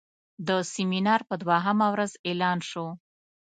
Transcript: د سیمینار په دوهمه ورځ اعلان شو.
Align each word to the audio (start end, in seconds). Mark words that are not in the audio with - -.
د 0.47 0.49
سیمینار 0.73 1.21
په 1.29 1.35
دوهمه 1.43 1.87
ورځ 1.93 2.11
اعلان 2.27 2.59
شو. 2.69 2.85